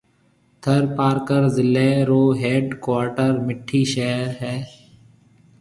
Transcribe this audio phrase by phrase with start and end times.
[0.61, 4.55] ٿرپارڪر ضلعيَ رو ھيَََڊ ڪوارٽر مٺِي شھر ھيََََ